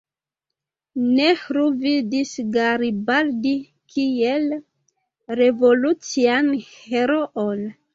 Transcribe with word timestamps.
Nehru 1.17 1.65
vidis 1.83 2.33
Garibaldi 2.57 3.55
kiel 3.95 4.51
revolucian 5.45 6.55
heroon. 6.69 7.67